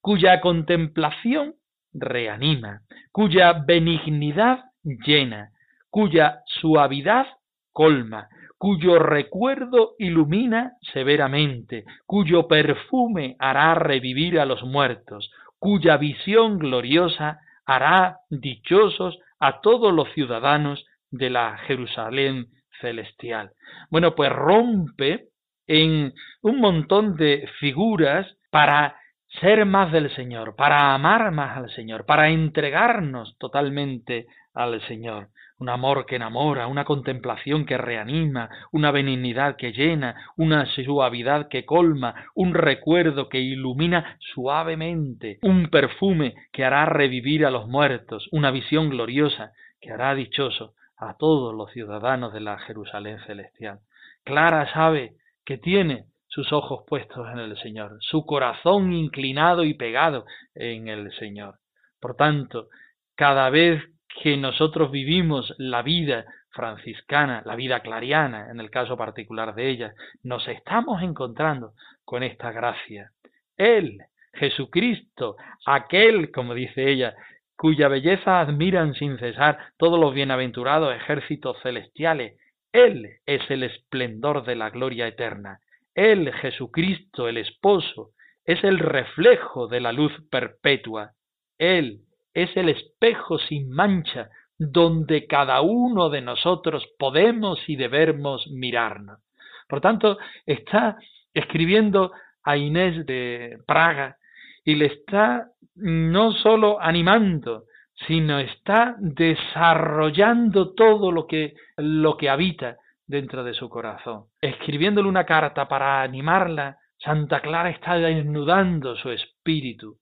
cuya 0.00 0.40
contemplación 0.40 1.54
reanima, 1.92 2.82
cuya 3.12 3.52
benignidad 3.52 4.64
llena, 4.82 5.52
cuya 5.90 6.42
suavidad 6.46 7.26
colma, 7.72 8.28
cuyo 8.58 8.98
recuerdo 8.98 9.94
ilumina 9.98 10.72
severamente, 10.92 11.84
cuyo 12.06 12.48
perfume 12.48 13.36
hará 13.38 13.74
revivir 13.74 14.40
a 14.40 14.44
los 14.44 14.62
muertos, 14.64 15.30
cuya 15.58 15.96
visión 15.96 16.58
gloriosa 16.58 17.40
hará 17.64 18.18
dichosos 18.30 19.18
a 19.38 19.60
todos 19.60 19.92
los 19.92 20.12
ciudadanos 20.12 20.84
de 21.10 21.30
la 21.30 21.58
Jerusalén 21.58 22.48
celestial. 22.80 23.52
Bueno, 23.90 24.14
pues 24.14 24.30
rompe 24.30 25.28
en 25.66 26.12
un 26.42 26.60
montón 26.60 27.16
de 27.16 27.48
figuras 27.60 28.26
para 28.50 28.96
ser 29.40 29.66
más 29.66 29.92
del 29.92 30.14
Señor, 30.14 30.56
para 30.56 30.94
amar 30.94 31.30
más 31.30 31.58
al 31.58 31.70
Señor, 31.70 32.06
para 32.06 32.30
entregarnos 32.30 33.36
totalmente 33.38 34.26
al 34.54 34.80
Señor. 34.86 35.28
Un 35.58 35.68
amor 35.68 36.06
que 36.06 36.16
enamora, 36.16 36.68
una 36.68 36.84
contemplación 36.84 37.66
que 37.66 37.76
reanima, 37.76 38.48
una 38.70 38.92
benignidad 38.92 39.56
que 39.56 39.72
llena, 39.72 40.14
una 40.36 40.66
suavidad 40.66 41.48
que 41.48 41.64
colma, 41.64 42.14
un 42.34 42.54
recuerdo 42.54 43.28
que 43.28 43.40
ilumina 43.40 44.18
suavemente, 44.20 45.38
un 45.42 45.68
perfume 45.68 46.34
que 46.52 46.64
hará 46.64 46.84
revivir 46.84 47.44
a 47.44 47.50
los 47.50 47.66
muertos, 47.66 48.28
una 48.30 48.52
visión 48.52 48.88
gloriosa 48.88 49.52
que 49.80 49.90
hará 49.90 50.14
dichoso 50.14 50.74
a 50.96 51.16
todos 51.16 51.54
los 51.54 51.72
ciudadanos 51.72 52.32
de 52.32 52.40
la 52.40 52.58
Jerusalén 52.58 53.18
celestial. 53.26 53.80
Clara 54.24 54.72
sabe 54.72 55.14
que 55.44 55.58
tiene 55.58 56.04
sus 56.26 56.52
ojos 56.52 56.84
puestos 56.86 57.26
en 57.32 57.38
el 57.38 57.56
Señor, 57.58 57.96
su 58.00 58.26
corazón 58.26 58.92
inclinado 58.92 59.64
y 59.64 59.74
pegado 59.74 60.24
en 60.54 60.88
el 60.88 61.10
Señor. 61.18 61.56
Por 62.00 62.14
tanto, 62.14 62.68
cada 63.16 63.50
vez 63.50 63.82
que 64.22 64.36
nosotros 64.36 64.90
vivimos 64.90 65.54
la 65.58 65.82
vida 65.82 66.24
franciscana, 66.50 67.42
la 67.44 67.54
vida 67.54 67.80
clariana, 67.80 68.50
en 68.50 68.60
el 68.60 68.70
caso 68.70 68.96
particular 68.96 69.54
de 69.54 69.68
ella, 69.68 69.94
nos 70.22 70.46
estamos 70.48 71.02
encontrando 71.02 71.72
con 72.04 72.22
esta 72.22 72.50
gracia. 72.50 73.12
Él, 73.56 73.98
Jesucristo, 74.32 75.36
aquel, 75.66 76.30
como 76.32 76.54
dice 76.54 76.90
ella, 76.90 77.14
cuya 77.56 77.88
belleza 77.88 78.40
admiran 78.40 78.94
sin 78.94 79.18
cesar 79.18 79.58
todos 79.76 79.98
los 79.98 80.14
bienaventurados 80.14 80.94
ejércitos 80.94 81.56
celestiales, 81.62 82.38
Él 82.72 83.08
es 83.26 83.42
el 83.50 83.62
esplendor 83.62 84.44
de 84.44 84.56
la 84.56 84.70
gloria 84.70 85.06
eterna. 85.06 85.60
Él, 85.94 86.32
Jesucristo, 86.34 87.28
el 87.28 87.38
esposo, 87.38 88.10
es 88.44 88.62
el 88.64 88.78
reflejo 88.78 89.68
de 89.68 89.80
la 89.80 89.92
luz 89.92 90.12
perpetua. 90.30 91.12
Él 91.58 92.00
es 92.42 92.56
el 92.56 92.68
espejo 92.68 93.38
sin 93.38 93.70
mancha 93.70 94.30
donde 94.58 95.26
cada 95.26 95.60
uno 95.60 96.08
de 96.08 96.20
nosotros 96.20 96.86
podemos 96.98 97.58
y 97.68 97.76
debemos 97.76 98.46
mirarnos. 98.48 99.20
Por 99.68 99.80
tanto, 99.80 100.18
está 100.46 100.96
escribiendo 101.34 102.12
a 102.42 102.56
Inés 102.56 103.06
de 103.06 103.58
Praga 103.66 104.16
y 104.64 104.74
le 104.74 104.86
está 104.86 105.48
no 105.74 106.32
solo 106.32 106.80
animando, 106.80 107.64
sino 108.06 108.38
está 108.38 108.96
desarrollando 108.98 110.74
todo 110.74 111.12
lo 111.12 111.26
que, 111.26 111.54
lo 111.76 112.16
que 112.16 112.28
habita 112.28 112.76
dentro 113.06 113.44
de 113.44 113.54
su 113.54 113.68
corazón. 113.68 114.24
Escribiéndole 114.40 115.08
una 115.08 115.24
carta 115.24 115.68
para 115.68 116.02
animarla, 116.02 116.78
Santa 116.98 117.40
Clara 117.40 117.70
está 117.70 117.96
desnudando 117.96 118.96
su 118.96 119.10
espíritu 119.10 119.96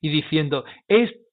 y 0.00 0.08
diciendo, 0.10 0.64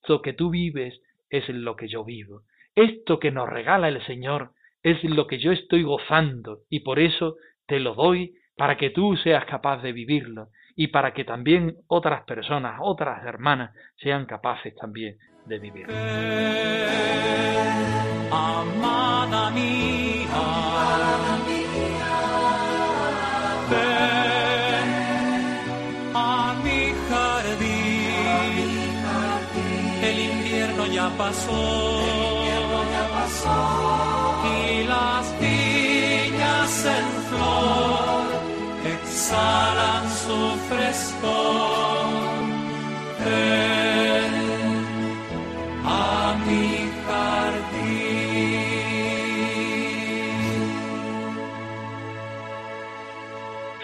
esto 0.05 0.21
que 0.21 0.33
tú 0.33 0.51
vives 0.51 1.01
es 1.31 1.49
lo 1.49 1.75
que 1.75 1.87
yo 1.87 2.03
vivo, 2.03 2.43
esto 2.75 3.17
que 3.19 3.31
nos 3.31 3.49
regala 3.49 3.87
el 3.87 4.05
Señor 4.05 4.51
es 4.83 5.03
lo 5.03 5.25
que 5.25 5.39
yo 5.39 5.51
estoy 5.51 5.81
gozando 5.81 6.59
y 6.69 6.81
por 6.81 6.99
eso 6.99 7.37
te 7.65 7.79
lo 7.79 7.95
doy 7.95 8.35
para 8.55 8.77
que 8.77 8.91
tú 8.91 9.17
seas 9.17 9.45
capaz 9.45 9.81
de 9.81 9.93
vivirlo 9.93 10.49
y 10.75 10.89
para 10.89 11.11
que 11.11 11.23
también 11.23 11.77
otras 11.87 12.23
personas, 12.25 12.77
otras 12.83 13.25
hermanas, 13.25 13.75
sean 13.95 14.27
capaces 14.27 14.75
también 14.75 15.17
de 15.47 15.57
vivirlo. 15.57 15.95
amada 18.31 19.51
ya 19.55 20.74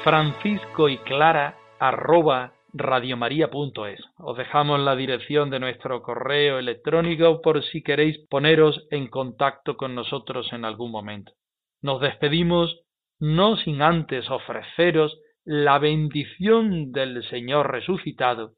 Francisco 0.04 0.90
y 0.90 0.98
Clara 1.00 1.58
arroba 1.80 2.54
radiomaria.es. 2.74 4.00
Os 4.18 4.38
dejamos 4.38 4.80
la 4.80 4.96
dirección 4.96 5.50
de 5.52 5.60
nuestro 5.60 6.02
correo 6.02 6.58
electrónico 6.58 7.42
por 7.42 7.64
si 7.64 7.84
queréis 7.84 8.18
poneros 8.30 8.88
en 8.90 9.08
contacto 9.10 9.78
con 9.78 9.94
nosotros 9.94 10.52
en 10.54 10.66
algún 10.66 10.92
momento. 10.92 11.34
Nos 11.82 12.02
despedimos 12.02 12.82
no 13.20 13.58
sin 13.58 13.82
antes 13.84 14.30
ofreceros 14.32 15.18
la 15.46 15.80
bendición 15.80 16.92
del 16.92 17.24
Señor 17.30 17.72
resucitado 17.72 18.54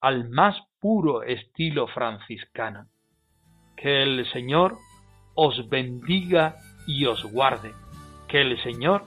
al 0.00 0.28
más 0.28 0.56
puro 0.80 1.22
estilo 1.22 1.86
franciscano. 1.88 2.88
Que 3.76 4.02
el 4.02 4.30
Señor 4.32 4.76
os 5.34 5.68
bendiga 5.68 6.56
y 6.86 7.06
os 7.06 7.24
guarde. 7.24 7.72
Que 8.28 8.40
el 8.40 8.62
Señor 8.62 9.04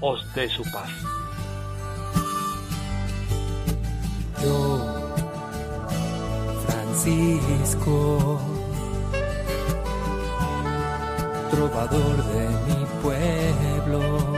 os 0.00 0.34
dé 0.34 0.48
su 0.48 0.62
paz. 0.64 1.18
yo, 4.42 4.78
Francisco, 6.66 8.40
trovador 11.50 12.16
de 12.32 12.48
mi 12.66 12.86
pueblo, 13.02 14.37